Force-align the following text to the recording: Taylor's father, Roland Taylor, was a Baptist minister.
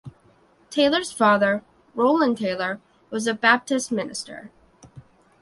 Taylor's 0.71 1.11
father, 1.11 1.61
Roland 1.93 2.39
Taylor, 2.39 2.81
was 3.11 3.27
a 3.27 3.35
Baptist 3.35 3.91
minister. 3.91 4.49